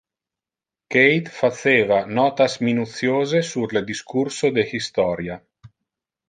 [0.93, 5.39] Kate faceva notas minutiose sur le discurso de historia.